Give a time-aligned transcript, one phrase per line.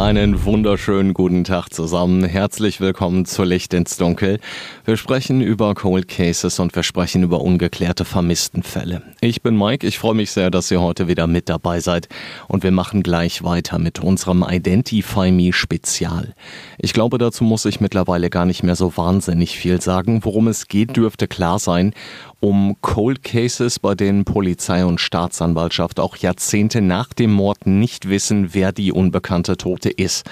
[0.00, 2.24] Einen wunderschönen guten Tag zusammen.
[2.24, 4.40] Herzlich willkommen zu Licht ins Dunkel.
[4.86, 9.02] Wir sprechen über Cold Cases und wir sprechen über ungeklärte Vermisstenfälle.
[9.20, 9.86] Ich bin Mike.
[9.86, 12.08] Ich freue mich sehr, dass ihr heute wieder mit dabei seid.
[12.48, 16.32] Und wir machen gleich weiter mit unserem Identify Me Spezial.
[16.78, 20.24] Ich glaube, dazu muss ich mittlerweile gar nicht mehr so wahnsinnig viel sagen.
[20.24, 21.92] Worum es geht, dürfte klar sein
[22.40, 28.54] um Cold Cases, bei denen Polizei und Staatsanwaltschaft auch Jahrzehnte nach dem Mord nicht wissen,
[28.54, 30.28] wer die unbekannte Tote ist.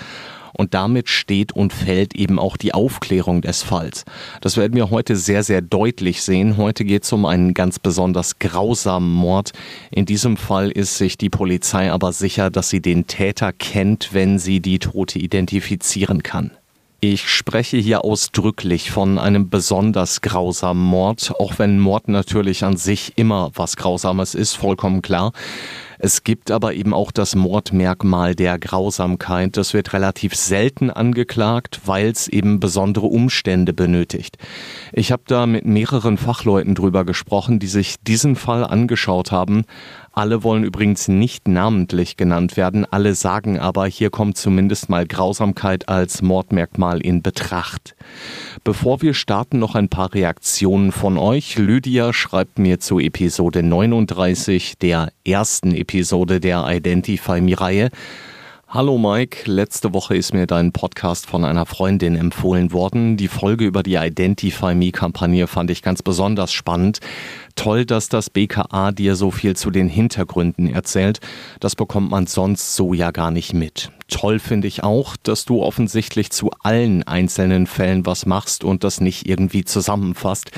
[0.55, 4.05] Und damit steht und fällt eben auch die Aufklärung des Falls.
[4.41, 6.57] Das werden wir heute sehr, sehr deutlich sehen.
[6.57, 9.53] Heute geht es um einen ganz besonders grausamen Mord.
[9.91, 14.39] In diesem Fall ist sich die Polizei aber sicher, dass sie den Täter kennt, wenn
[14.39, 16.51] sie die Tote identifizieren kann.
[17.01, 23.13] Ich spreche hier ausdrücklich von einem besonders grausamen Mord, auch wenn Mord natürlich an sich
[23.15, 25.33] immer was Grausames ist, vollkommen klar.
[26.01, 29.57] Es gibt aber eben auch das Mordmerkmal der Grausamkeit.
[29.57, 34.37] Das wird relativ selten angeklagt, weil es eben besondere Umstände benötigt.
[34.93, 39.65] Ich habe da mit mehreren Fachleuten drüber gesprochen, die sich diesen Fall angeschaut haben.
[40.19, 45.89] Alle wollen übrigens nicht namentlich genannt werden, alle sagen aber, hier kommt zumindest mal Grausamkeit
[45.89, 47.95] als Mordmerkmal in Betracht.
[48.65, 51.57] Bevor wir starten, noch ein paar Reaktionen von euch.
[51.57, 57.91] Lydia schreibt mir zu Episode 39 der ersten Episode der Identify Me-Reihe.
[58.71, 63.17] Hallo Mike, letzte Woche ist mir dein Podcast von einer Freundin empfohlen worden.
[63.17, 66.99] Die Folge über die Identify Me Kampagne fand ich ganz besonders spannend.
[67.55, 71.21] Toll, dass das BKA dir so viel zu den Hintergründen erzählt.
[71.61, 73.91] Das bekommt man sonst so ja gar nicht mit.
[74.09, 79.03] Toll finde ich auch, dass du offensichtlich zu allen einzelnen Fällen was machst und das
[79.03, 80.51] nicht irgendwie zusammenfasst.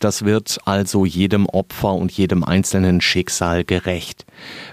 [0.00, 4.26] Das wird also jedem Opfer und jedem einzelnen Schicksal gerecht.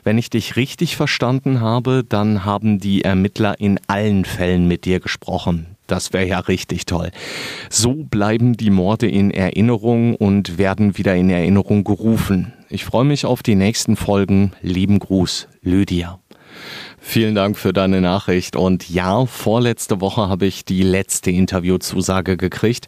[0.03, 4.99] Wenn ich dich richtig verstanden habe, dann haben die Ermittler in allen Fällen mit dir
[4.99, 5.67] gesprochen.
[5.85, 7.11] Das wäre ja richtig toll.
[7.69, 12.53] So bleiben die Morde in Erinnerung und werden wieder in Erinnerung gerufen.
[12.69, 14.53] Ich freue mich auf die nächsten Folgen.
[14.63, 16.19] Lieben Gruß, Lydia.
[17.07, 18.55] Vielen Dank für deine Nachricht.
[18.55, 22.87] Und ja, vorletzte Woche habe ich die letzte Interviewzusage gekriegt.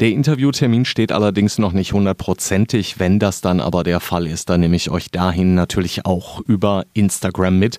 [0.00, 2.98] Der Interviewtermin steht allerdings noch nicht hundertprozentig.
[2.98, 6.84] Wenn das dann aber der Fall ist, dann nehme ich euch dahin natürlich auch über
[6.92, 7.78] Instagram mit.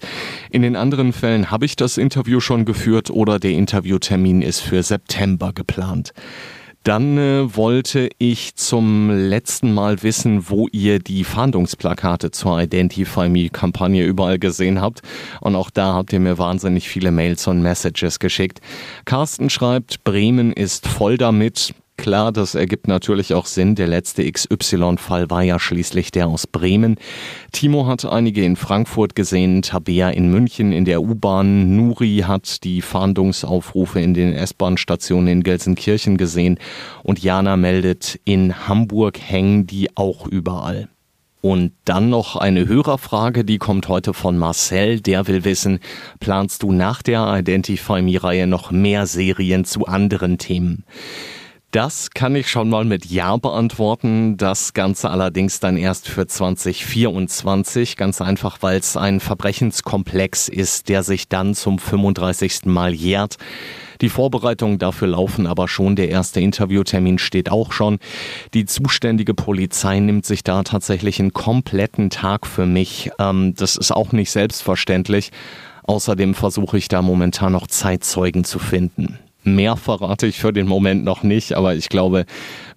[0.49, 4.81] In den anderen Fällen habe ich das Interview schon geführt oder der Interviewtermin ist für
[4.81, 6.13] September geplant.
[6.83, 13.49] Dann äh, wollte ich zum letzten Mal wissen, wo ihr die Fahndungsplakate zur Identify Me
[13.49, 15.01] Kampagne überall gesehen habt.
[15.39, 18.59] Und auch da habt ihr mir wahnsinnig viele Mails und Messages geschickt.
[19.05, 21.73] Carsten schreibt, Bremen ist voll damit.
[21.97, 23.75] Klar, das ergibt natürlich auch Sinn.
[23.75, 26.97] Der letzte XY-Fall war ja schließlich der aus Bremen.
[27.51, 32.81] Timo hat einige in Frankfurt gesehen, Tabea in München in der U-Bahn, Nuri hat die
[32.81, 36.57] Fahndungsaufrufe in den S-Bahn-Stationen in Gelsenkirchen gesehen
[37.03, 40.89] und Jana meldet, in Hamburg hängen die auch überall.
[41.41, 45.01] Und dann noch eine Hörerfrage, die kommt heute von Marcel.
[45.01, 45.79] Der will wissen,
[46.21, 50.85] planst du nach der Identify Me-Reihe noch mehr Serien zu anderen Themen?
[51.73, 54.37] Das kann ich schon mal mit Ja beantworten.
[54.37, 57.97] Das Ganze allerdings dann erst für 2024.
[57.97, 62.65] Ganz einfach, weil es ein Verbrechenskomplex ist, der sich dann zum 35.
[62.65, 63.37] Mal jährt.
[64.01, 65.95] Die Vorbereitungen dafür laufen aber schon.
[65.95, 67.97] Der erste Interviewtermin steht auch schon.
[68.53, 73.09] Die zuständige Polizei nimmt sich da tatsächlich einen kompletten Tag für mich.
[73.17, 75.31] Ähm, das ist auch nicht selbstverständlich.
[75.85, 79.17] Außerdem versuche ich da momentan noch Zeitzeugen zu finden.
[79.43, 82.25] Mehr verrate ich für den Moment noch nicht, aber ich glaube,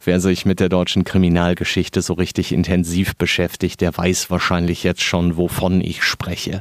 [0.05, 5.37] wer sich mit der deutschen Kriminalgeschichte so richtig intensiv beschäftigt, der weiß wahrscheinlich jetzt schon,
[5.37, 6.59] wovon ich spreche.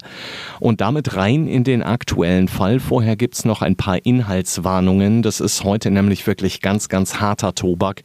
[0.60, 2.80] Und damit rein in den aktuellen Fall.
[2.80, 5.24] Vorher gibt's noch ein paar Inhaltswarnungen.
[5.24, 8.04] Das ist heute nämlich wirklich ganz, ganz harter Tobak.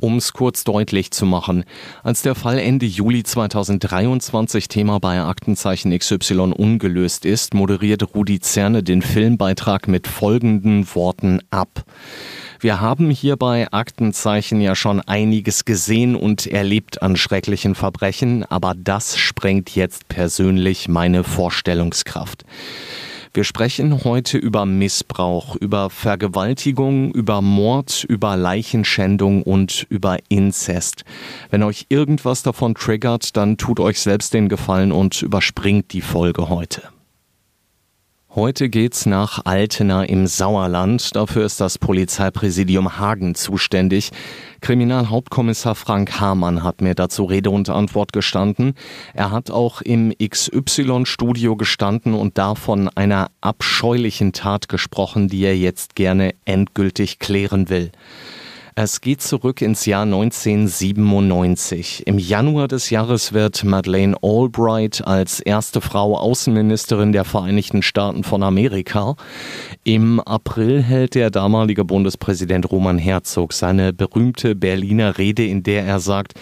[0.00, 1.64] Um es kurz deutlich zu machen,
[2.02, 8.82] als der Fall Ende Juli 2023 Thema bei Aktenzeichen XY ungelöst ist, moderiert Rudi Zerne
[8.82, 11.84] den Filmbeitrag mit folgenden Worten ab.
[12.60, 18.74] Wir haben hier bei Aktenzeichen ja schon einiges gesehen und erlebt an schrecklichen Verbrechen, aber
[18.74, 22.44] das sprengt jetzt persönlich meine Vorstellungskraft.
[23.34, 31.04] Wir sprechen heute über Missbrauch, über Vergewaltigung, über Mord, über Leichenschändung und über Inzest.
[31.50, 36.48] Wenn euch irgendwas davon triggert, dann tut euch selbst den Gefallen und überspringt die Folge
[36.48, 36.93] heute.
[38.36, 41.14] Heute geht's nach Altena im Sauerland.
[41.14, 44.10] Dafür ist das Polizeipräsidium Hagen zuständig.
[44.60, 48.74] Kriminalhauptkommissar Frank Hamann hat mir dazu Rede und Antwort gestanden.
[49.12, 55.94] Er hat auch im XY-Studio gestanden und davon einer abscheulichen Tat gesprochen, die er jetzt
[55.94, 57.92] gerne endgültig klären will.
[58.76, 62.08] Es geht zurück ins Jahr 1997.
[62.08, 68.42] Im Januar des Jahres wird Madeleine Albright als erste Frau Außenministerin der Vereinigten Staaten von
[68.42, 69.14] Amerika.
[69.84, 76.00] Im April hält der damalige Bundespräsident Roman Herzog seine berühmte Berliner Rede, in der er
[76.00, 76.34] sagt,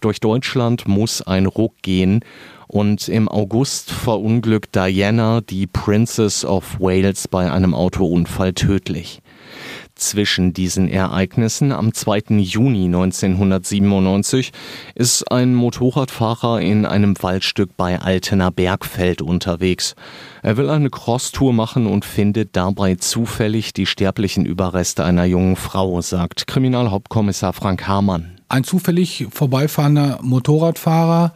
[0.00, 2.20] durch Deutschland muss ein Ruck gehen.
[2.68, 9.20] Und im August verunglückt Diana, die Princess of Wales, bei einem Autounfall tödlich
[10.00, 12.38] zwischen diesen Ereignissen am 2.
[12.38, 14.52] Juni 1997
[14.94, 19.94] ist ein Motorradfahrer in einem Waldstück bei Altena Bergfeld unterwegs.
[20.42, 26.00] Er will eine Crosstour machen und findet dabei zufällig die sterblichen Überreste einer jungen Frau,
[26.00, 28.38] sagt Kriminalhauptkommissar Frank Hamann.
[28.48, 31.32] Ein zufällig vorbeifahrender Motorradfahrer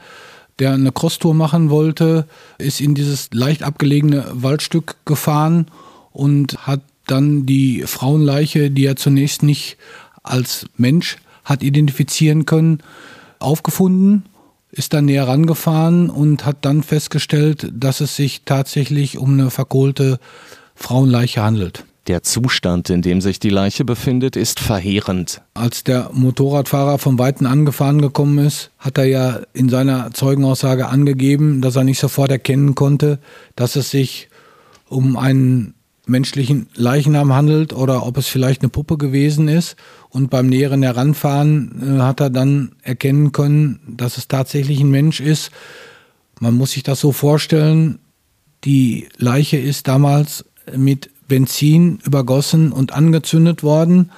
[0.59, 2.27] der eine Crosstour machen wollte,
[2.59, 5.67] ist in dieses leicht abgelegene Waldstück gefahren
[6.13, 9.77] und hat dann die Frauenleiche, die er zunächst nicht
[10.23, 12.79] als Mensch hat identifizieren können,
[13.39, 14.25] aufgefunden,
[14.73, 20.19] ist dann näher rangefahren und hat dann festgestellt, dass es sich tatsächlich um eine verkohlte
[20.75, 21.85] Frauenleiche handelt.
[22.07, 25.41] Der Zustand, in dem sich die Leiche befindet, ist verheerend.
[25.55, 31.63] Als der Motorradfahrer vom Weiten angefahren gekommen ist, hat er ja in seiner Zeugenaussage angegeben,
[31.63, 33.21] dass er nicht sofort erkennen konnte,
[33.57, 34.29] dass es sich
[34.89, 35.75] um einen
[36.07, 39.77] menschlichen Leichnam handelt oder ob es vielleicht eine Puppe gewesen ist.
[40.11, 45.21] Und beim näheren Heranfahren äh, hat er dann erkennen können, dass es tatsächlich ein Mensch
[45.21, 45.51] ist.
[46.41, 47.99] Man muss sich das so vorstellen,
[48.65, 54.11] die Leiche ist damals mit Benzin übergossen und angezündet worden.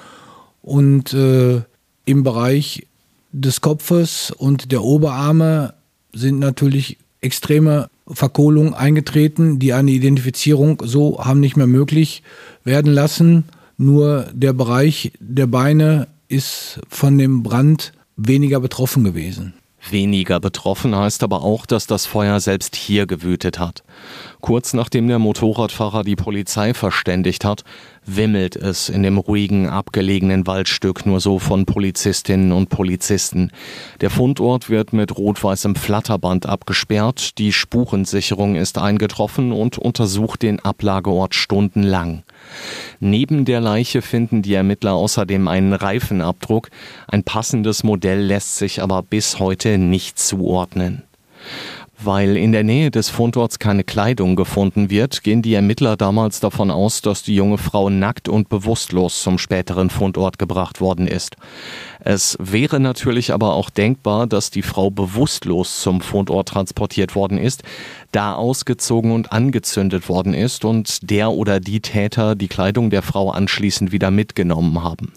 [0.63, 1.63] Und äh,
[2.05, 2.87] im Bereich
[3.33, 5.75] des Kopfes und der Oberarme
[6.13, 12.23] sind natürlich extreme Verkohlung eingetreten, die eine Identifizierung so haben nicht mehr möglich
[12.65, 13.45] werden lassen.
[13.77, 19.55] Nur der Bereich der Beine ist von dem Brand weniger betroffen gewesen.
[19.91, 23.85] Weniger betroffen heißt aber auch, dass das Feuer selbst hier gewütet hat.
[24.41, 27.65] Kurz nachdem der Motorradfahrer die Polizei verständigt hat,
[28.05, 33.51] wimmelt es in dem ruhigen, abgelegenen Waldstück nur so von Polizistinnen und Polizisten.
[34.01, 41.35] Der Fundort wird mit rot-weißem Flatterband abgesperrt, die Spurensicherung ist eingetroffen und untersucht den Ablageort
[41.35, 42.23] stundenlang.
[43.01, 46.71] Neben der Leiche finden die Ermittler außerdem einen Reifenabdruck.
[47.09, 51.03] Ein passendes Modell lässt sich aber bis heute nicht zuordnen.
[51.99, 56.71] Weil in der Nähe des Fundorts keine Kleidung gefunden wird, gehen die Ermittler damals davon
[56.71, 61.37] aus, dass die junge Frau nackt und bewusstlos zum späteren Fundort gebracht worden ist.
[62.01, 67.63] Es wäre natürlich aber auch denkbar, dass die Frau bewusstlos zum Fundort transportiert worden ist,
[68.13, 73.31] da ausgezogen und angezündet worden ist und der oder die Täter die Kleidung der Frau
[73.31, 75.13] anschließend wieder mitgenommen haben.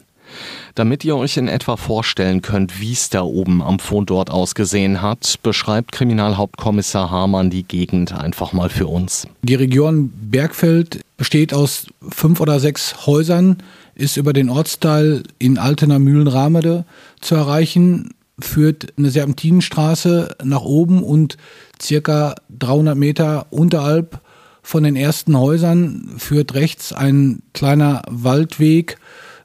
[0.76, 5.36] Damit ihr euch in etwa vorstellen könnt, wie es da oben am Fundort ausgesehen hat,
[5.44, 9.28] beschreibt Kriminalhauptkommissar Hamann die Gegend einfach mal für uns.
[9.42, 13.58] Die Region Bergfeld besteht aus fünf oder sechs Häusern,
[13.96, 16.86] ist über den Ortsteil in Altener Mühlenramede
[17.20, 21.38] zu erreichen, führt eine Serpentinenstraße nach oben und
[21.82, 24.22] circa 300 Meter unterhalb
[24.62, 28.98] von den ersten Häusern führt rechts ein kleiner Waldweg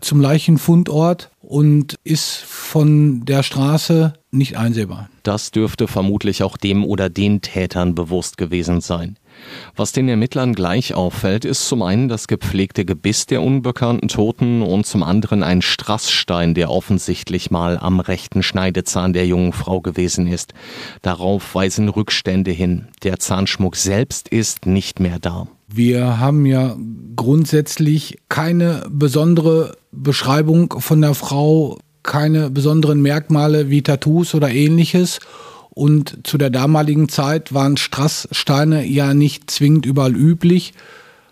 [0.05, 5.09] zum Leichenfundort und ist von der Straße nicht einsehbar.
[5.23, 9.19] Das dürfte vermutlich auch dem oder den Tätern bewusst gewesen sein.
[9.77, 14.87] Was den Ermittlern gleich auffällt, ist zum einen das gepflegte Gebiss der unbekannten Toten und
[14.87, 20.55] zum anderen ein Strassstein, der offensichtlich mal am rechten Schneidezahn der jungen Frau gewesen ist.
[21.03, 22.89] Darauf weisen Rückstände hin.
[23.03, 25.49] Der Zahnschmuck selbst ist nicht mehr da.
[25.67, 26.77] Wir haben ja
[27.17, 35.21] grundsätzlich keine besondere Beschreibung von der Frau, keine besonderen Merkmale wie Tattoos oder ähnliches.
[35.71, 40.73] Und zu der damaligen Zeit waren Strasssteine ja nicht zwingend überall üblich.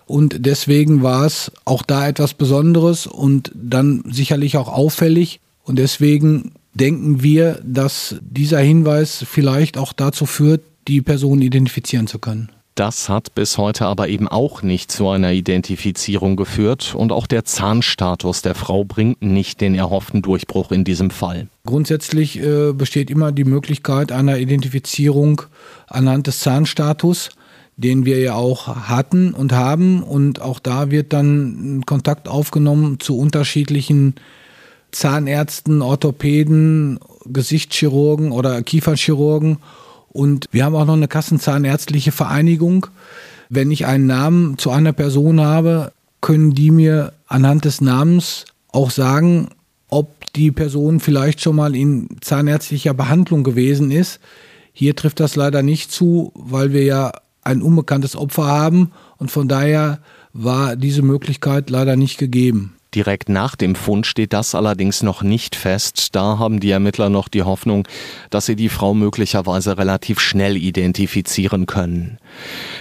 [0.07, 5.41] Und deswegen war es auch da etwas Besonderes und dann sicherlich auch auffällig.
[5.63, 12.19] Und deswegen denken wir, dass dieser Hinweis vielleicht auch dazu führt, die Person identifizieren zu
[12.19, 12.51] können.
[12.75, 17.45] Das hat bis heute aber eben auch nicht zu einer Identifizierung geführt und auch der
[17.45, 21.49] Zahnstatus der Frau bringt nicht den erhofften Durchbruch in diesem Fall.
[21.67, 25.43] Grundsätzlich äh, besteht immer die Möglichkeit einer Identifizierung
[25.87, 27.31] anhand des Zahnstatus,
[27.77, 33.19] den wir ja auch hatten und haben und auch da wird dann Kontakt aufgenommen zu
[33.19, 34.15] unterschiedlichen
[34.93, 39.59] Zahnärzten, Orthopäden, Gesichtschirurgen oder Kieferchirurgen
[40.13, 42.87] und wir haben auch noch eine Kassenzahnärztliche Vereinigung.
[43.49, 48.91] Wenn ich einen Namen zu einer Person habe, können die mir anhand des Namens auch
[48.91, 49.49] sagen,
[49.89, 54.21] ob die Person vielleicht schon mal in zahnärztlicher Behandlung gewesen ist.
[54.73, 59.49] Hier trifft das leider nicht zu, weil wir ja ein unbekanntes Opfer haben und von
[59.49, 59.99] daher
[60.33, 62.75] war diese Möglichkeit leider nicht gegeben.
[62.95, 66.15] Direkt nach dem Fund steht das allerdings noch nicht fest.
[66.15, 67.89] Da haben die Ermittler noch die Hoffnung,
[68.29, 72.19] dass sie die Frau möglicherweise relativ schnell identifizieren können.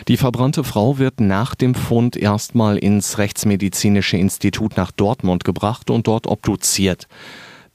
[0.10, 6.08] Die verbrannte Frau wird nach dem Fund erstmal ins Rechtsmedizinische Institut nach Dortmund gebracht und
[6.08, 7.08] dort obduziert.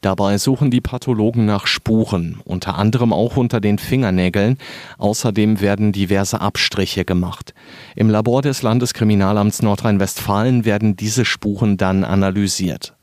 [0.07, 4.57] Dabei suchen die Pathologen nach Spuren, unter anderem auch unter den Fingernägeln.
[4.99, 7.55] Außerdem werden diverse Abstriche gemacht.
[7.97, 12.95] Im Labor des Landeskriminalamts Nordrhein-Westfalen werden diese Spuren dann analysiert.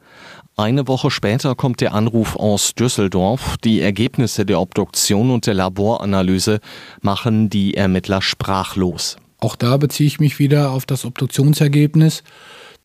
[0.55, 3.57] Eine Woche später kommt der Anruf aus Düsseldorf.
[3.65, 6.61] Die Ergebnisse der Obduktion und der Laboranalyse
[7.01, 9.17] machen die Ermittler sprachlos.
[9.41, 12.23] Auch da beziehe ich mich wieder auf das Obduktionsergebnis.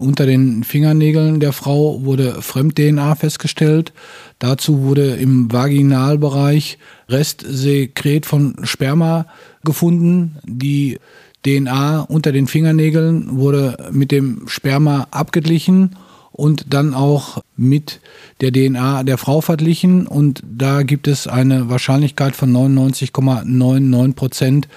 [0.00, 3.93] Unter den Fingernägeln der Frau wurde Fremd-DNA festgestellt.
[4.38, 6.78] Dazu wurde im Vaginalbereich
[7.09, 9.26] Restsekret von Sperma
[9.64, 10.37] gefunden.
[10.45, 11.00] Die
[11.45, 15.97] DNA unter den Fingernägeln wurde mit dem Sperma abgeglichen
[16.31, 18.00] und dann auch mit
[18.40, 20.07] der DNA der Frau verglichen.
[20.07, 24.69] Und da gibt es eine Wahrscheinlichkeit von 99,99 Prozent,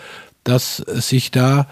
[0.43, 1.67] dass es sich da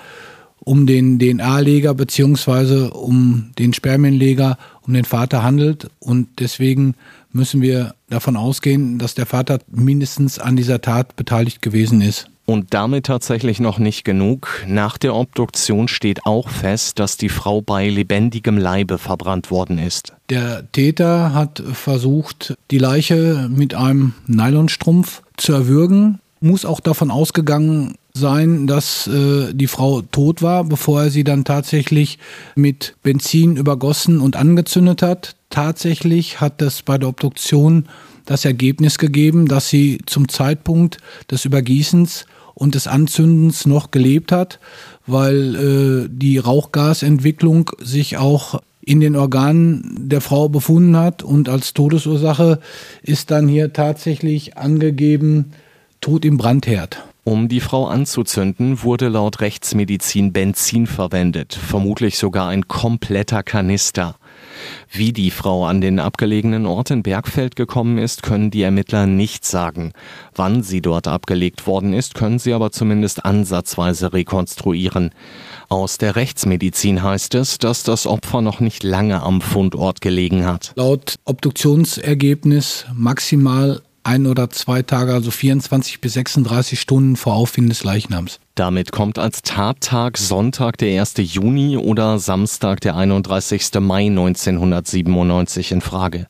[0.60, 5.90] um den DNA-Leger beziehungsweise um den Spermienleger, um den Vater handelt.
[6.00, 6.96] Und deswegen
[7.32, 12.30] müssen wir davon ausgehen, dass der Vater mindestens an dieser Tat beteiligt gewesen ist.
[12.50, 14.66] Und damit tatsächlich noch nicht genug.
[14.66, 20.14] Nach der Obduktion steht auch fest, dass die Frau bei lebendigem Leibe verbrannt worden ist.
[20.32, 26.22] Der Täter hat versucht, die Leiche mit einem Nylonstrumpf zu erwürgen.
[26.42, 31.44] Muss auch davon ausgegangen sein, dass äh, die Frau tot war, bevor er sie dann
[31.44, 32.20] tatsächlich
[32.56, 35.36] mit Benzin übergossen und angezündet hat.
[35.50, 37.86] Tatsächlich hat es bei der Obduktion
[38.26, 40.98] das Ergebnis gegeben, dass sie zum Zeitpunkt
[41.32, 44.60] des Übergießens und des Anzündens noch gelebt hat,
[45.08, 51.74] weil äh, die Rauchgasentwicklung sich auch in den Organen der Frau befunden hat und als
[51.74, 52.60] Todesursache
[53.04, 55.54] ist dann hier tatsächlich angegeben
[56.02, 57.04] Tod im Brandherd.
[57.26, 64.16] Um die Frau anzuzünden, wurde laut Rechtsmedizin Benzin verwendet, vermutlich sogar ein kompletter Kanister.
[64.92, 69.46] Wie die Frau an den abgelegenen Ort in Bergfeld gekommen ist, können die Ermittler nicht
[69.46, 69.92] sagen.
[70.34, 75.12] Wann sie dort abgelegt worden ist, können sie aber zumindest ansatzweise rekonstruieren.
[75.68, 80.72] Aus der Rechtsmedizin heißt es, dass das Opfer noch nicht lange am Fundort gelegen hat.
[80.76, 87.84] Laut Obduktionsergebnis maximal ein oder zwei Tage, also 24 bis 36 Stunden vor Auffinden des
[87.84, 88.40] Leichnams.
[88.56, 91.16] Damit kommt als Tattag Sonntag der 1.
[91.18, 93.70] Juni oder Samstag der 31.
[93.80, 96.28] Mai 1997 in Frage.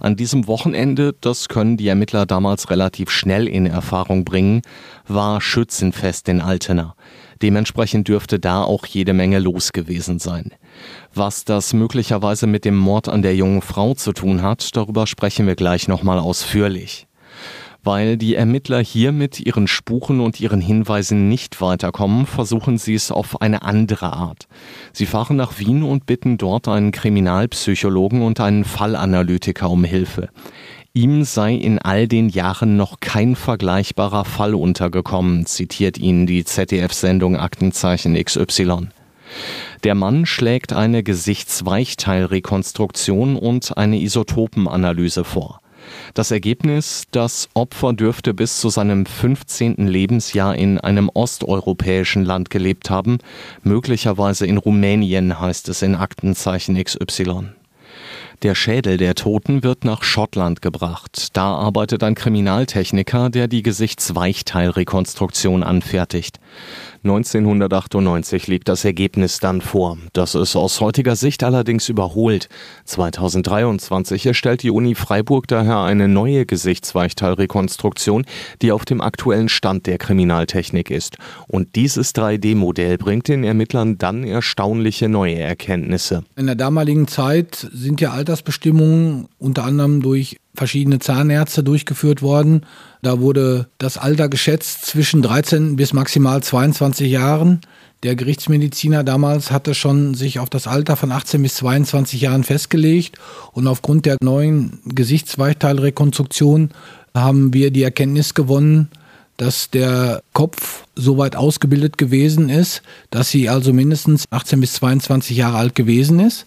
[0.00, 4.62] An diesem Wochenende, das können die Ermittler damals relativ schnell in Erfahrung bringen,
[5.06, 6.94] war Schützenfest in Altena.
[7.40, 10.52] Dementsprechend dürfte da auch jede Menge los gewesen sein.
[11.14, 15.46] Was das möglicherweise mit dem Mord an der jungen Frau zu tun hat, darüber sprechen
[15.46, 17.06] wir gleich nochmal ausführlich
[17.84, 23.10] weil die Ermittler hier mit ihren Spuren und ihren Hinweisen nicht weiterkommen, versuchen sie es
[23.10, 24.46] auf eine andere Art.
[24.92, 30.28] Sie fahren nach Wien und bitten dort einen Kriminalpsychologen und einen Fallanalytiker um Hilfe.
[30.94, 37.36] Ihm sei in all den Jahren noch kein vergleichbarer Fall untergekommen, zitiert ihn die ZDF-Sendung
[37.36, 38.88] Aktenzeichen XY.
[39.84, 45.60] Der Mann schlägt eine Gesichtsweichteilrekonstruktion und eine Isotopenanalyse vor.
[46.14, 49.88] Das Ergebnis, das Opfer dürfte bis zu seinem 15.
[49.88, 53.18] Lebensjahr in einem osteuropäischen Land gelebt haben,
[53.62, 57.48] möglicherweise in Rumänien, heißt es in Aktenzeichen XY.
[58.42, 61.28] Der Schädel der Toten wird nach Schottland gebracht.
[61.34, 66.40] Da arbeitet ein Kriminaltechniker, der die Gesichtsweichteilrekonstruktion anfertigt.
[67.04, 69.98] 1998 liegt das Ergebnis dann vor.
[70.12, 72.48] Das ist aus heutiger Sicht allerdings überholt.
[72.84, 78.24] 2023 erstellt die Uni Freiburg daher eine neue Gesichtsweichteilrekonstruktion,
[78.62, 81.16] die auf dem aktuellen Stand der Kriminaltechnik ist.
[81.48, 86.22] Und dieses 3D-Modell bringt den Ermittlern dann erstaunliche neue Erkenntnisse.
[86.36, 92.66] In der damaligen Zeit sind ja Altersbestimmungen unter anderem durch verschiedene Zahnärzte durchgeführt worden.
[93.00, 97.60] Da wurde das Alter geschätzt zwischen 13 bis maximal 22 Jahren.
[98.02, 103.16] Der Gerichtsmediziner damals hatte schon sich auf das Alter von 18 bis 22 Jahren festgelegt
[103.52, 106.70] und aufgrund der neuen Gesichtsweichteilrekonstruktion
[107.14, 108.88] haben wir die Erkenntnis gewonnen,
[109.36, 115.36] dass der Kopf so weit ausgebildet gewesen ist, dass sie also mindestens 18 bis 22
[115.36, 116.46] Jahre alt gewesen ist.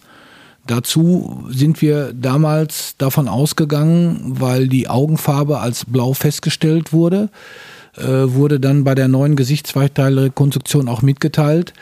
[0.66, 7.28] Dazu sind wir damals davon ausgegangen, weil die Augenfarbe als blau festgestellt wurde,
[7.96, 11.72] äh, wurde dann bei der neuen Gesichtsweichteilrekonstruktion auch mitgeteilt,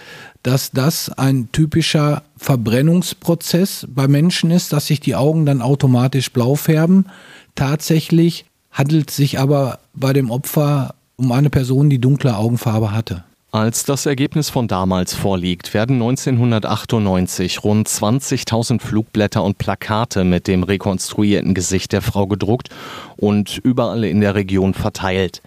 [0.43, 6.55] dass das ein typischer Verbrennungsprozess bei Menschen ist, dass sich die Augen dann automatisch blau
[6.55, 7.07] färben.
[7.55, 13.25] Tatsächlich handelt es sich aber bei dem Opfer um eine Person, die dunkle Augenfarbe hatte.
[13.54, 20.64] Als das Ergebnis von damals vorliegt, werden 1998 rund 20.000 Flugblätter und Plakate mit dem
[20.64, 22.70] rekonstruierten Gesicht der Frau gedruckt
[23.16, 25.40] und überall in der Region verteilt.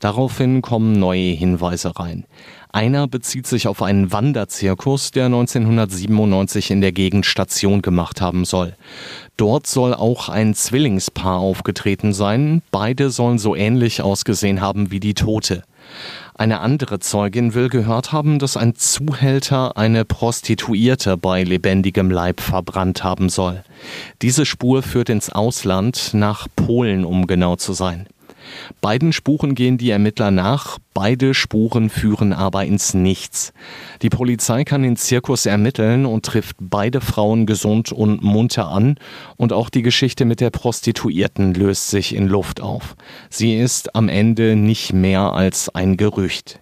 [0.00, 2.26] Daraufhin kommen neue Hinweise rein.
[2.72, 8.76] Einer bezieht sich auf einen Wanderzirkus, der 1997 in der Gegend Station gemacht haben soll.
[9.38, 12.60] Dort soll auch ein Zwillingspaar aufgetreten sein.
[12.70, 15.62] Beide sollen so ähnlich ausgesehen haben wie die Tote.
[16.38, 23.02] Eine andere Zeugin will gehört haben, dass ein Zuhälter eine Prostituierte bei lebendigem Leib verbrannt
[23.02, 23.64] haben soll.
[24.20, 28.06] Diese Spur führt ins Ausland, nach Polen, um genau zu sein.
[28.80, 33.52] Beiden Spuren gehen die Ermittler nach, beide Spuren führen aber ins Nichts.
[34.02, 38.96] Die Polizei kann den Zirkus ermitteln und trifft beide Frauen gesund und munter an
[39.36, 42.96] und auch die Geschichte mit der Prostituierten löst sich in Luft auf.
[43.30, 46.60] Sie ist am Ende nicht mehr als ein Gerücht.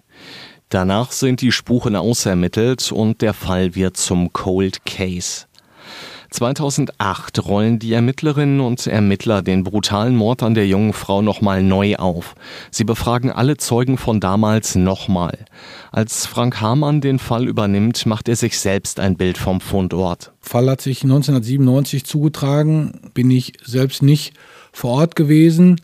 [0.68, 5.46] Danach sind die Spuren ausermittelt und der Fall wird zum Cold Case.
[6.34, 11.94] 2008 rollen die Ermittlerinnen und Ermittler den brutalen Mord an der jungen Frau nochmal neu
[11.94, 12.34] auf.
[12.72, 15.44] Sie befragen alle Zeugen von damals nochmal.
[15.92, 20.32] Als Frank Hamann den Fall übernimmt, macht er sich selbst ein Bild vom Fundort.
[20.40, 24.34] Fall hat sich 1997 zugetragen, bin ich selbst nicht
[24.72, 25.80] vor Ort gewesen,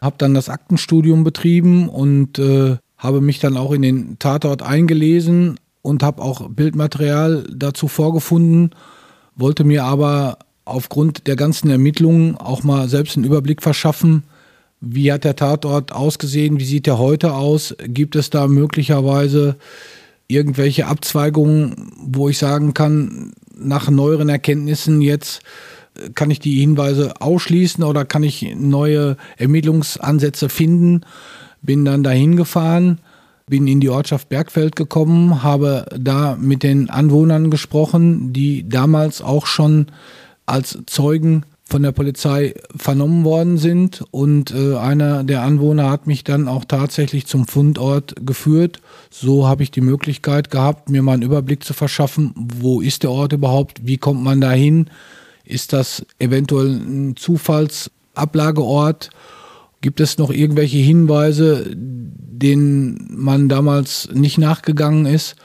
[0.00, 5.60] habe dann das Aktenstudium betrieben und äh, habe mich dann auch in den Tatort eingelesen
[5.80, 8.70] und habe auch Bildmaterial dazu vorgefunden
[9.36, 14.22] wollte mir aber aufgrund der ganzen Ermittlungen auch mal selbst einen Überblick verschaffen,
[14.80, 19.56] wie hat der Tatort ausgesehen, wie sieht er heute aus, gibt es da möglicherweise
[20.26, 25.42] irgendwelche Abzweigungen, wo ich sagen kann, nach neueren Erkenntnissen jetzt
[26.14, 31.02] kann ich die Hinweise ausschließen oder kann ich neue Ermittlungsansätze finden.
[31.60, 32.98] Bin dann dahin gefahren,
[33.46, 39.46] bin in die Ortschaft Bergfeld gekommen, habe da mit den Anwohnern gesprochen, die damals auch
[39.46, 39.86] schon
[40.46, 44.04] als Zeugen von der Polizei vernommen worden sind.
[44.10, 48.80] Und äh, einer der Anwohner hat mich dann auch tatsächlich zum Fundort geführt.
[49.10, 53.10] So habe ich die Möglichkeit gehabt, mir mal einen Überblick zu verschaffen, wo ist der
[53.10, 54.90] Ort überhaupt, wie kommt man da hin,
[55.44, 59.10] ist das eventuell ein Zufallsablageort,
[59.82, 65.36] gibt es noch irgendwelche Hinweise, denen man damals nicht nachgegangen ist.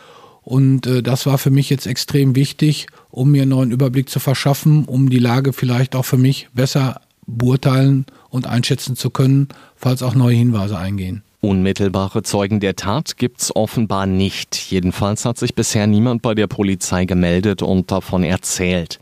[0.41, 4.19] Und äh, das war für mich jetzt extrem wichtig, um mir einen neuen Überblick zu
[4.19, 10.02] verschaffen, um die Lage vielleicht auch für mich besser beurteilen und einschätzen zu können, falls
[10.02, 11.23] auch neue Hinweise eingehen.
[11.39, 14.56] Unmittelbare Zeugen der Tat gibt's offenbar nicht.
[14.71, 19.00] Jedenfalls hat sich bisher niemand bei der Polizei gemeldet und davon erzählt.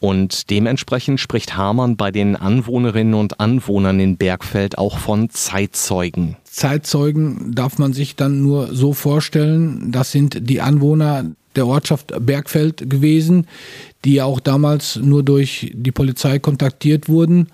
[0.00, 6.36] Und dementsprechend spricht Hamann bei den Anwohnerinnen und Anwohnern in Bergfeld auch von Zeitzeugen.
[6.44, 11.24] Zeitzeugen darf man sich dann nur so vorstellen, das sind die Anwohner
[11.56, 13.48] der Ortschaft Bergfeld gewesen,
[14.04, 17.48] die auch damals nur durch die Polizei kontaktiert wurden,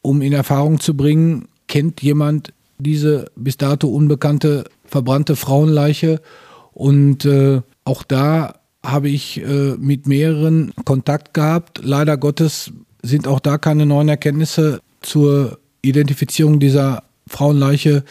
[0.00, 6.20] um in Erfahrung zu bringen, kennt jemand diese bis dato unbekannte verbrannte Frauenleiche.
[6.72, 11.80] Und äh, auch da habe ich äh, mit mehreren Kontakt gehabt.
[11.82, 18.04] Leider Gottes sind auch da keine neuen Erkenntnisse zur Identifizierung dieser Frauenleiche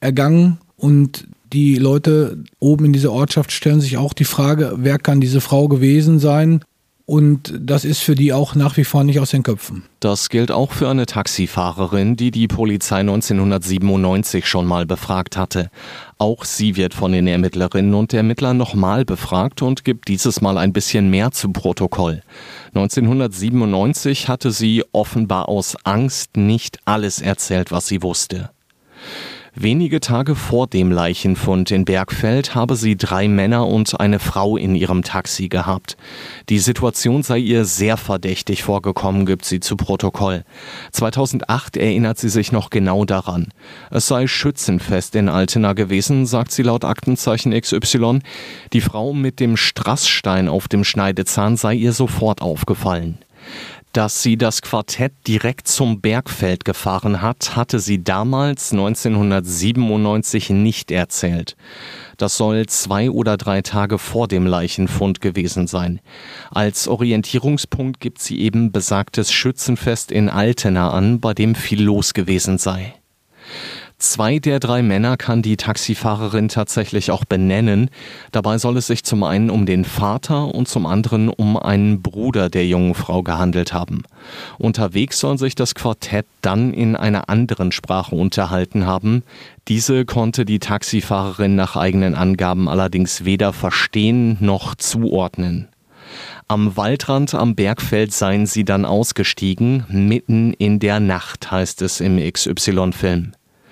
[0.00, 0.58] ergangen.
[0.76, 5.40] Und die Leute oben in dieser Ortschaft stellen sich auch die Frage, wer kann diese
[5.40, 6.62] Frau gewesen sein?
[7.08, 9.84] Und das ist für die auch nach wie vor nicht aus den Köpfen.
[9.98, 15.70] Das gilt auch für eine Taxifahrerin, die die Polizei 1997 schon mal befragt hatte.
[16.18, 20.74] Auch sie wird von den Ermittlerinnen und Ermittlern nochmal befragt und gibt dieses Mal ein
[20.74, 22.22] bisschen mehr zu Protokoll.
[22.74, 28.50] 1997 hatte sie offenbar aus Angst nicht alles erzählt, was sie wusste.
[29.60, 34.76] Wenige Tage vor dem Leichenfund in Bergfeld habe sie drei Männer und eine Frau in
[34.76, 35.96] ihrem Taxi gehabt.
[36.48, 40.44] Die Situation sei ihr sehr verdächtig vorgekommen, gibt sie zu Protokoll.
[40.92, 43.48] 2008 erinnert sie sich noch genau daran.
[43.90, 48.20] Es sei Schützenfest in Altena gewesen, sagt sie laut Aktenzeichen XY.
[48.72, 53.18] Die Frau mit dem Strassstein auf dem Schneidezahn sei ihr sofort aufgefallen.
[53.92, 61.56] Dass sie das Quartett direkt zum Bergfeld gefahren hat, hatte sie damals 1997 nicht erzählt.
[62.18, 66.00] Das soll zwei oder drei Tage vor dem Leichenfund gewesen sein.
[66.50, 72.58] Als Orientierungspunkt gibt sie eben besagtes Schützenfest in Altena an, bei dem viel los gewesen
[72.58, 72.94] sei.
[74.00, 77.90] Zwei der drei Männer kann die Taxifahrerin tatsächlich auch benennen.
[78.30, 82.48] Dabei soll es sich zum einen um den Vater und zum anderen um einen Bruder
[82.48, 84.04] der jungen Frau gehandelt haben.
[84.56, 89.24] Unterwegs soll sich das Quartett dann in einer anderen Sprache unterhalten haben.
[89.66, 95.66] Diese konnte die Taxifahrerin nach eigenen Angaben allerdings weder verstehen noch zuordnen.
[96.46, 102.16] Am Waldrand am Bergfeld seien sie dann ausgestiegen, mitten in der Nacht heißt es im
[102.16, 103.32] XY-Film.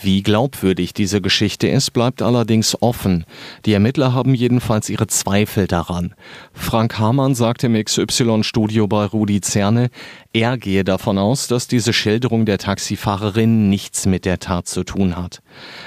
[0.00, 3.24] Wie glaubwürdig diese Geschichte ist, bleibt allerdings offen.
[3.64, 6.14] Die Ermittler haben jedenfalls ihre Zweifel daran.
[6.52, 9.88] Frank Hamann sagt im XY-Studio bei Rudi Zerne,
[10.34, 15.16] er gehe davon aus, dass diese Schilderung der Taxifahrerin nichts mit der Tat zu tun
[15.16, 15.40] hat.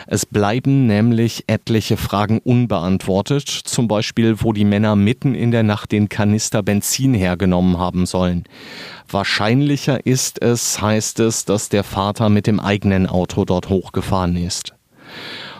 [0.07, 5.91] Es bleiben nämlich etliche Fragen unbeantwortet, zum Beispiel, wo die Männer mitten in der Nacht
[5.91, 8.45] den Kanister Benzin hergenommen haben sollen.
[9.07, 13.99] Wahrscheinlicher ist es, heißt es, dass der Vater mit dem eigenen Auto dort hochgefahren
[14.35, 14.73] ist.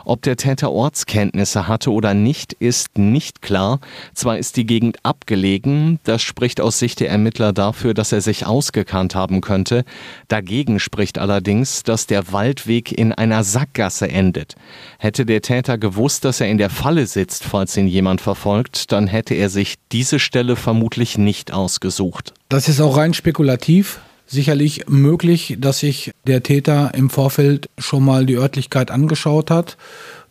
[0.10, 3.80] Ob der Täter Ortskenntnisse hatte oder nicht, ist nicht klar.
[4.16, 8.48] Zwar ist die Gegend abgelegen, das spricht aus Sicht der Ermittler dafür, dass er sich
[8.48, 9.86] ausgekannt haben könnte.
[10.28, 14.56] Dagegen spricht allerdings, dass der Waldweg in einer Sackgasse endet.
[14.98, 19.06] Hätte der Täter gewusst, dass er in der Falle sitzt, falls ihn jemand verfolgt, dann
[19.06, 22.34] hätte er sich diese Stelle vermutlich nicht ausgesucht.
[22.50, 28.26] Das ist auch rein spekulativ sicherlich möglich, dass sich der Täter im Vorfeld schon mal
[28.26, 29.78] die Örtlichkeit angeschaut hat,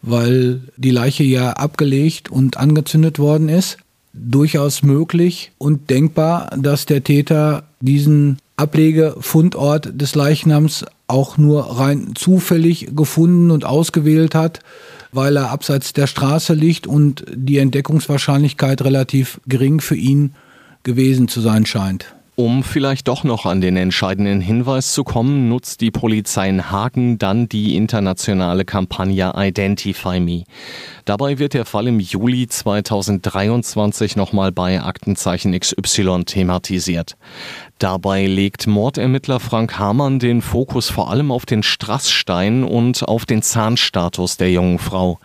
[0.03, 3.79] weil die Leiche ja abgelegt und angezündet worden ist.
[4.13, 12.91] Durchaus möglich und denkbar, dass der Täter diesen Ablegefundort des Leichnams auch nur rein zufällig
[12.95, 14.61] gefunden und ausgewählt hat,
[15.13, 20.35] weil er abseits der Straße liegt und die Entdeckungswahrscheinlichkeit relativ gering für ihn
[20.83, 22.15] gewesen zu sein scheint.
[22.41, 27.19] Um vielleicht doch noch an den entscheidenden Hinweis zu kommen, nutzt die Polizei in Hagen
[27.19, 30.45] dann die internationale Kampagne Identify Me.
[31.09, 37.17] Dabei wird der Fall im Juli 2023 nochmal bei Aktenzeichen XY thematisiert.
[37.79, 43.41] Dabei legt Mordermittler Frank Hamann den Fokus vor allem auf den Strassstein und auf den
[43.41, 45.19] Zahnstatus der jungen Frau.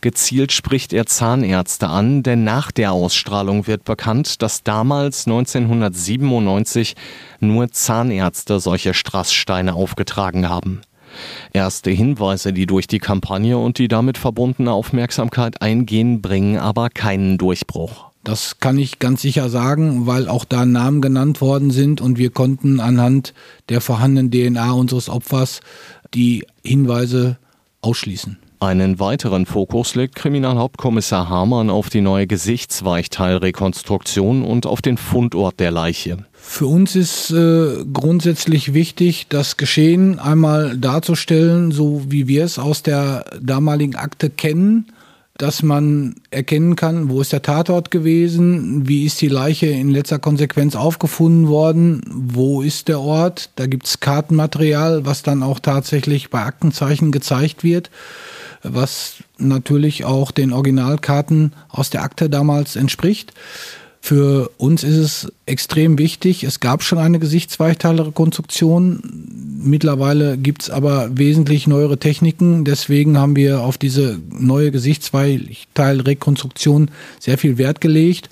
[0.00, 6.96] Gezielt spricht er Zahnärzte an, denn nach der Ausstrahlung wird bekannt, dass damals 1997
[7.40, 10.80] nur Zahnärzte solche Strasssteine aufgetragen haben.
[11.52, 17.38] Erste Hinweise, die durch die Kampagne und die damit verbundene Aufmerksamkeit eingehen, bringen aber keinen
[17.38, 18.06] Durchbruch.
[18.24, 22.30] Das kann ich ganz sicher sagen, weil auch da Namen genannt worden sind und wir
[22.30, 23.34] konnten anhand
[23.68, 25.60] der vorhandenen DNA unseres Opfers
[26.12, 27.38] die Hinweise
[27.82, 28.38] ausschließen.
[28.58, 35.70] Einen weiteren Fokus legt Kriminalhauptkommissar Hamann auf die neue Gesichtsweichteilrekonstruktion und auf den Fundort der
[35.70, 36.24] Leiche.
[36.32, 42.82] Für uns ist äh, grundsätzlich wichtig, das Geschehen einmal darzustellen, so wie wir es aus
[42.82, 44.86] der damaligen Akte kennen
[45.38, 50.18] dass man erkennen kann, wo ist der Tatort gewesen, wie ist die Leiche in letzter
[50.18, 53.50] Konsequenz aufgefunden worden, wo ist der Ort.
[53.56, 57.90] Da gibt es Kartenmaterial, was dann auch tatsächlich bei Aktenzeichen gezeigt wird,
[58.72, 63.32] was natürlich auch den Originalkarten aus der Akte damals entspricht.
[64.06, 66.44] Für uns ist es extrem wichtig.
[66.44, 69.00] Es gab schon eine Gesichtsweichteilrekonstruktion.
[69.60, 72.64] Mittlerweile gibt es aber wesentlich neuere Techniken.
[72.64, 78.30] Deswegen haben wir auf diese neue Gesichtsweichteilrekonstruktion sehr viel Wert gelegt,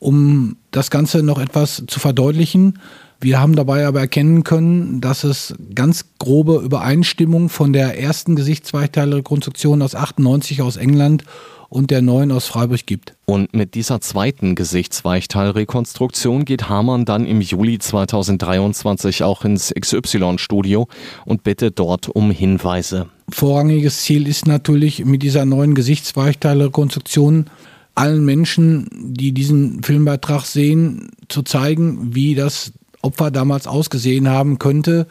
[0.00, 2.78] um das Ganze noch etwas zu verdeutlichen.
[3.20, 9.80] Wir haben dabei aber erkennen können, dass es ganz grobe Übereinstimmung von der ersten Gesichtsweichteilrekonstruktion
[9.80, 11.24] aus 98 aus England
[11.68, 13.14] und der neuen aus Freiburg gibt.
[13.24, 20.88] Und mit dieser zweiten Gesichtsweichteilrekonstruktion geht Hamann dann im Juli 2023 auch ins XY-Studio
[21.24, 23.08] und bittet dort um Hinweise.
[23.30, 27.46] Vorrangiges Ziel ist natürlich mit dieser neuen Gesichtsweichteilrekonstruktion
[27.94, 35.06] allen Menschen, die diesen Filmbeitrag sehen, zu zeigen, wie das Opfer damals ausgesehen haben könnte,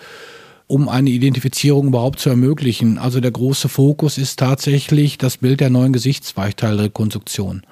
[0.68, 2.98] um eine Identifizierung überhaupt zu ermöglichen.
[2.98, 7.64] Also der große Fokus ist tatsächlich das Bild der neuen Gesichtsweichteilrekonstruktion.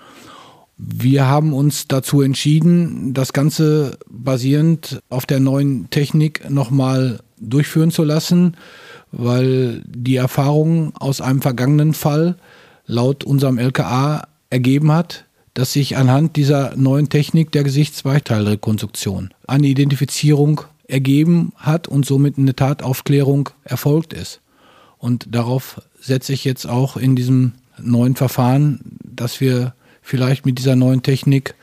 [0.78, 8.04] Wir haben uns dazu entschieden, das Ganze basierend auf der neuen Technik nochmal durchführen zu
[8.04, 8.58] lassen,
[9.12, 12.38] weil die Erfahrung aus einem vergangenen Fall
[12.86, 20.62] laut unserem LKA ergeben hat, dass sich anhand dieser neuen Technik der Gesichtsweichteilrekonstruktion eine Identifizierung
[20.88, 24.42] ergeben hat und somit eine Tataufklärung erfolgt ist.
[24.98, 30.76] Und darauf setze ich jetzt auch in diesem neuen Verfahren, dass wir vielleicht mit dieser
[30.76, 31.56] neuen Technik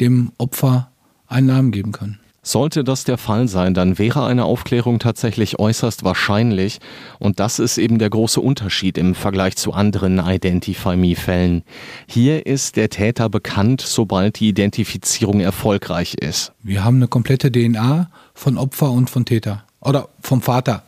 [0.00, 0.90] dem Opfer
[1.26, 2.20] einen Namen geben können.
[2.46, 6.78] Sollte das der Fall sein, dann wäre eine Aufklärung tatsächlich äußerst wahrscheinlich
[7.18, 11.62] und das ist eben der große Unterschied im Vergleich zu anderen Identify Me-Fällen.
[12.06, 16.52] Hier ist der Täter bekannt, sobald die Identifizierung erfolgreich ist.
[16.62, 20.82] Wir haben eine komplette DNA von Opfer und von Täter oder vom Vater,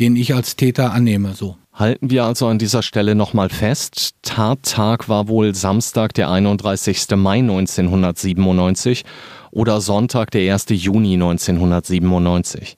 [0.00, 1.56] den ich als Täter annehme, so.
[1.72, 7.10] Halten wir also an dieser Stelle nochmal fest, Tattag war wohl Samstag, der 31.
[7.16, 9.04] Mai 1997
[9.56, 10.66] oder Sonntag, der 1.
[10.68, 12.76] Juni 1997.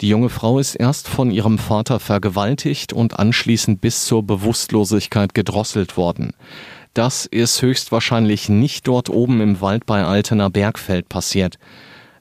[0.00, 5.98] Die junge Frau ist erst von ihrem Vater vergewaltigt und anschließend bis zur Bewusstlosigkeit gedrosselt
[5.98, 6.32] worden.
[6.94, 11.58] Das ist höchstwahrscheinlich nicht dort oben im Wald bei Altener Bergfeld passiert.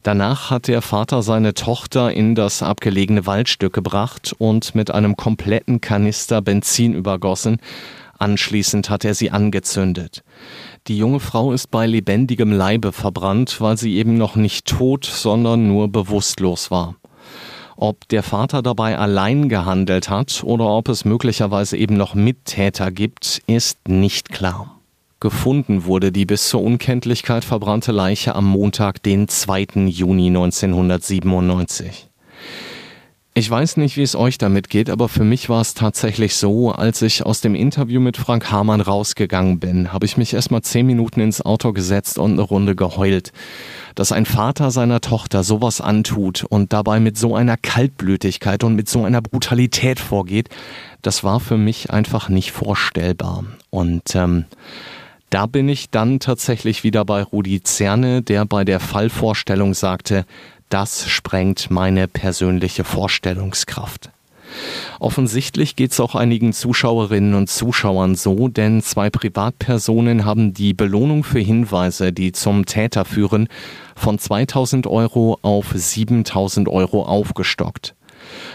[0.04, 5.80] Danach hat der Vater seine Tochter in das abgelegene Waldstück gebracht und mit einem kompletten
[5.80, 7.58] Kanister Benzin übergossen.
[8.24, 10.24] Anschließend hat er sie angezündet.
[10.88, 15.68] Die junge Frau ist bei lebendigem Leibe verbrannt, weil sie eben noch nicht tot, sondern
[15.68, 16.96] nur bewusstlos war.
[17.76, 23.42] Ob der Vater dabei allein gehandelt hat oder ob es möglicherweise eben noch Mittäter gibt,
[23.46, 24.80] ist nicht klar.
[25.20, 29.88] Gefunden wurde die bis zur Unkenntlichkeit verbrannte Leiche am Montag, den 2.
[29.88, 32.08] Juni 1997.
[33.36, 36.72] Ich weiß nicht, wie es euch damit geht, aber für mich war es tatsächlich so,
[36.72, 40.86] als ich aus dem Interview mit Frank Hamann rausgegangen bin, habe ich mich erstmal zehn
[40.86, 43.32] Minuten ins Auto gesetzt und eine Runde geheult.
[43.96, 48.88] Dass ein Vater seiner Tochter sowas antut und dabei mit so einer Kaltblütigkeit und mit
[48.88, 50.50] so einer Brutalität vorgeht,
[51.02, 53.46] das war für mich einfach nicht vorstellbar.
[53.72, 54.46] Und ähm,
[55.32, 60.26] da bin ich dann tatsächlich wieder bei Rudi Zerne, der bei der Fallvorstellung sagte,
[60.70, 64.12] das sprengt meine persönliche Vorstellungskraft.
[65.00, 71.24] Offensichtlich geht es auch einigen Zuschauerinnen und Zuschauern so, denn zwei Privatpersonen haben die Belohnung
[71.24, 73.48] für Hinweise, die zum Täter führen,
[73.96, 77.96] von 2000 Euro auf 7000 Euro aufgestockt.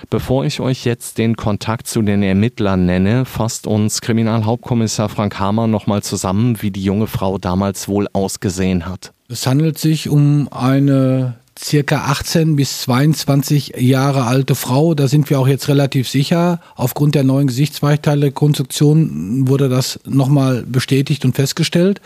[0.08, 5.66] Bevor ich euch jetzt den Kontakt zu den Ermittlern nenne, fasst uns Kriminalhauptkommissar Frank Hamer
[5.66, 9.12] nochmal zusammen, wie die junge Frau damals wohl ausgesehen hat.
[9.28, 14.94] Es handelt sich um eine circa 18 bis 22 Jahre alte Frau.
[14.94, 16.60] Da sind wir auch jetzt relativ sicher.
[16.76, 22.00] Aufgrund der neuen Gesichtsweichteile-Konstruktion wurde das nochmal bestätigt und festgestellt.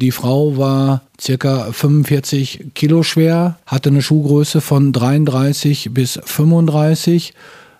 [0.00, 7.34] Die Frau war circa 45 Kilo schwer, hatte eine Schuhgröße von 33 bis 35,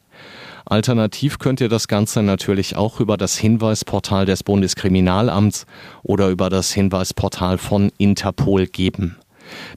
[0.70, 5.66] Alternativ könnt ihr das Ganze natürlich auch über das Hinweisportal des Bundeskriminalamts
[6.04, 9.18] oder über das Hinweisportal von Interpol geben.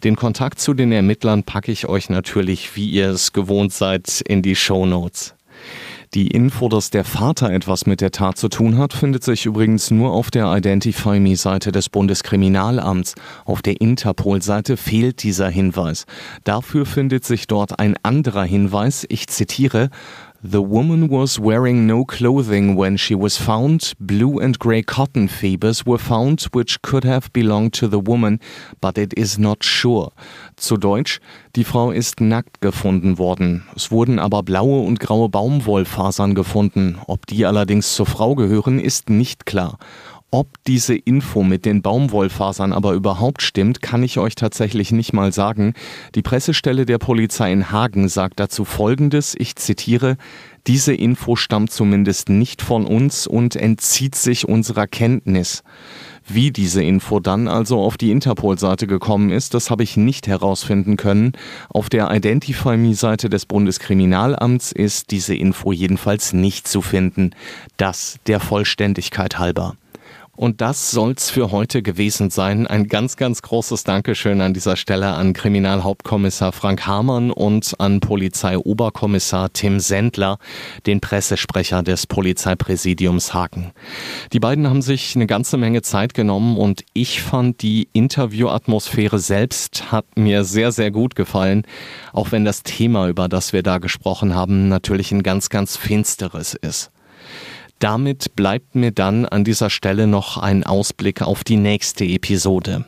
[0.04, 4.42] Den Kontakt zu den Ermittlern packe ich euch natürlich, wie ihr es gewohnt seid, in
[4.42, 5.34] die Show Notes.
[6.12, 9.90] Die Info, dass der Vater etwas mit der Tat zu tun hat, findet sich übrigens
[9.90, 13.14] nur auf der Identify Me-Seite des Bundeskriminalamts.
[13.46, 16.04] Auf der Interpol-Seite fehlt dieser Hinweis.
[16.44, 19.88] Dafür findet sich dort ein anderer Hinweis, ich zitiere,
[20.44, 23.92] The woman was wearing no clothing when she was found.
[24.00, 28.40] Blue and grey cotton fibers were found, which could have belonged to the woman,
[28.80, 30.10] but it is not sure.
[30.56, 31.20] Zu Deutsch,
[31.54, 33.62] die Frau ist nackt gefunden worden.
[33.76, 36.98] Es wurden aber blaue und graue Baumwollfasern gefunden.
[37.06, 39.78] Ob die allerdings zur Frau gehören, ist nicht klar.
[40.34, 45.30] Ob diese Info mit den Baumwollfasern aber überhaupt stimmt, kann ich euch tatsächlich nicht mal
[45.30, 45.74] sagen.
[46.14, 50.16] Die Pressestelle der Polizei in Hagen sagt dazu Folgendes, ich zitiere,
[50.66, 55.64] diese Info stammt zumindest nicht von uns und entzieht sich unserer Kenntnis.
[56.26, 60.96] Wie diese Info dann also auf die Interpol-Seite gekommen ist, das habe ich nicht herausfinden
[60.96, 61.32] können.
[61.68, 67.34] Auf der Identify Me-Seite des Bundeskriminalamts ist diese Info jedenfalls nicht zu finden.
[67.76, 69.76] Das der Vollständigkeit halber.
[70.34, 72.66] Und das soll's für heute gewesen sein.
[72.66, 79.52] Ein ganz, ganz großes Dankeschön an dieser Stelle an Kriminalhauptkommissar Frank Hamann und an Polizeioberkommissar
[79.52, 80.38] Tim Sendler,
[80.86, 83.72] den Pressesprecher des Polizeipräsidiums Hagen.
[84.32, 89.92] Die beiden haben sich eine ganze Menge Zeit genommen und ich fand die Interviewatmosphäre selbst
[89.92, 91.66] hat mir sehr, sehr gut gefallen.
[92.14, 96.54] Auch wenn das Thema, über das wir da gesprochen haben, natürlich ein ganz, ganz finsteres
[96.54, 96.90] ist.
[97.82, 102.84] Damit bleibt mir dann an dieser Stelle noch ein Ausblick auf die nächste Episode.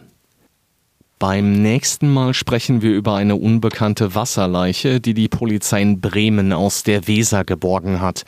[1.18, 6.84] Beim nächsten Mal sprechen wir über eine unbekannte Wasserleiche, die die Polizei in Bremen aus
[6.84, 8.24] der Weser geborgen hat.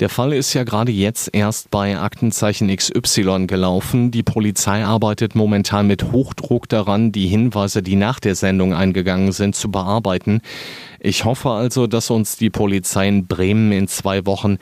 [0.00, 4.10] Der Fall ist ja gerade jetzt erst bei Aktenzeichen XY gelaufen.
[4.10, 9.54] Die Polizei arbeitet momentan mit Hochdruck daran, die Hinweise, die nach der Sendung eingegangen sind,
[9.54, 10.40] zu bearbeiten.
[10.98, 14.58] Ich hoffe also, dass uns die Polizei in Bremen in zwei Wochen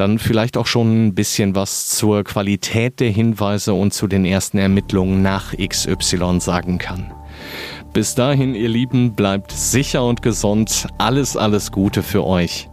[0.00, 4.58] dann vielleicht auch schon ein bisschen was zur Qualität der Hinweise und zu den ersten
[4.58, 7.12] Ermittlungen nach XY sagen kann.
[7.92, 10.86] Bis dahin, ihr Lieben, bleibt sicher und gesund.
[10.98, 12.68] Alles, alles Gute für euch.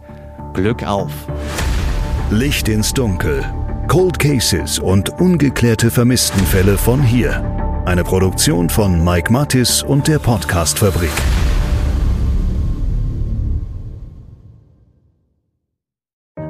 [0.54, 1.12] Glück auf.
[2.30, 3.44] Licht ins Dunkel.
[3.88, 7.42] Cold Cases und ungeklärte Vermisstenfälle von hier.
[7.86, 11.10] Eine Produktion von Mike Mattis und der Podcastfabrik.